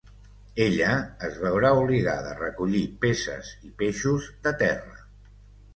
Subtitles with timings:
[0.63, 0.95] Ella
[1.27, 5.01] es veurà obligada a recollir peces i peixos de terra.